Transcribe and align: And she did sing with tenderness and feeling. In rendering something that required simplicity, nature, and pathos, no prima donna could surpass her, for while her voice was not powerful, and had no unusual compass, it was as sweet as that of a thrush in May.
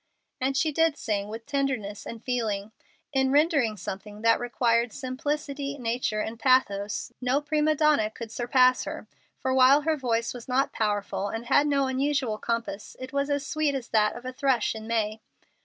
And 0.39 0.57
she 0.57 0.71
did 0.71 0.97
sing 0.97 1.27
with 1.27 1.45
tenderness 1.45 2.07
and 2.07 2.23
feeling. 2.23 2.71
In 3.13 3.31
rendering 3.31 3.77
something 3.77 4.23
that 4.23 4.39
required 4.39 4.91
simplicity, 4.93 5.77
nature, 5.77 6.21
and 6.21 6.39
pathos, 6.39 7.11
no 7.21 7.39
prima 7.39 7.75
donna 7.75 8.09
could 8.09 8.31
surpass 8.31 8.85
her, 8.85 9.07
for 9.37 9.53
while 9.53 9.81
her 9.81 9.95
voice 9.95 10.33
was 10.33 10.47
not 10.47 10.73
powerful, 10.73 11.27
and 11.27 11.45
had 11.45 11.67
no 11.67 11.85
unusual 11.85 12.39
compass, 12.39 12.95
it 12.99 13.13
was 13.13 13.29
as 13.29 13.45
sweet 13.45 13.75
as 13.75 13.89
that 13.89 14.15
of 14.15 14.25
a 14.25 14.33
thrush 14.33 14.73
in 14.73 14.87
May. 14.87 15.21